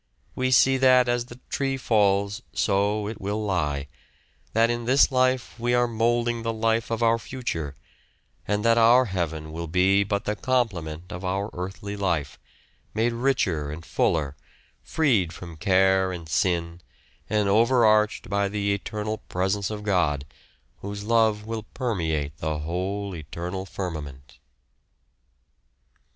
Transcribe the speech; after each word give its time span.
We 0.33 0.49
see 0.49 0.77
that 0.77 1.07
as 1.07 1.25
the 1.25 1.39
tree 1.51 1.77
falls 1.77 2.41
so 2.53 3.01
will 3.19 3.33
it 3.41 3.45
lie; 3.45 3.87
that 4.53 4.71
in 4.71 4.85
this 4.85 5.11
life 5.11 5.53
we 5.59 5.75
are 5.75 5.87
moulding 5.87 6.41
the 6.41 6.51
life 6.51 6.89
of 6.89 7.03
our 7.03 7.19
future, 7.19 7.75
and 8.47 8.65
that 8.65 8.79
our 8.79 9.05
heaven 9.05 9.51
will 9.51 9.67
be 9.67 10.03
but 10.03 10.25
the 10.25 10.35
complement 10.35 11.11
of 11.13 11.23
our 11.23 11.51
earthly 11.53 11.95
life, 11.95 12.39
made 12.95 13.13
richer 13.13 13.69
and 13.69 13.85
fuller, 13.85 14.35
freed 14.81 15.31
from 15.33 15.55
care 15.55 16.11
and 16.11 16.27
sin, 16.27 16.81
and 17.29 17.47
overarched 17.47 18.27
by 18.27 18.49
the 18.49 18.73
eternal 18.73 19.19
presence 19.29 19.69
of 19.69 19.83
God, 19.83 20.25
whose 20.77 21.03
love 21.03 21.45
will 21.45 21.61
permeate 21.75 22.35
the 22.37 22.57
whole 22.57 23.15
eternal 23.15 23.67
firmament. 23.67 24.39